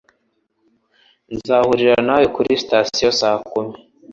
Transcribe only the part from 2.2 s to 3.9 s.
kuri sitasiyo saa kumi